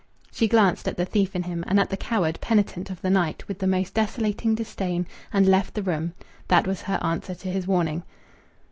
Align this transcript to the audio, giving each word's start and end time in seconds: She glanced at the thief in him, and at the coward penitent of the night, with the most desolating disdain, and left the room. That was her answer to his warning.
She 0.31 0.47
glanced 0.47 0.87
at 0.87 0.97
the 0.97 1.05
thief 1.05 1.35
in 1.35 1.43
him, 1.43 1.63
and 1.67 1.79
at 1.79 1.91
the 1.91 1.95
coward 1.95 2.39
penitent 2.41 2.89
of 2.89 3.01
the 3.03 3.11
night, 3.11 3.47
with 3.47 3.59
the 3.59 3.67
most 3.67 3.93
desolating 3.93 4.55
disdain, 4.55 5.05
and 5.31 5.45
left 5.45 5.75
the 5.75 5.83
room. 5.83 6.13
That 6.47 6.65
was 6.65 6.81
her 6.81 6.97
answer 7.03 7.35
to 7.35 7.51
his 7.51 7.67
warning. 7.67 8.01